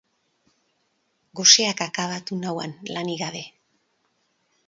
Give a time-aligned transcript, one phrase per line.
[1.39, 3.43] Goseak akabatu nau han, lanik gabe.